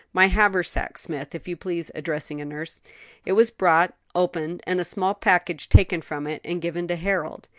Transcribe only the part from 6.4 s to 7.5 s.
and given to Harold.